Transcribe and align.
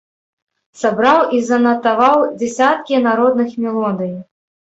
Сабраў 0.83 1.19
і 1.39 1.41
занатаваў 1.49 2.17
дзесяткі 2.39 3.01
народных 3.09 3.49
мелодый. 3.67 4.13